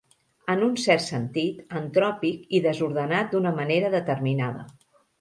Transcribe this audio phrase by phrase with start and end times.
[0.53, 4.69] En un cert sentit, entròpic i desordenat d'una manera determinada.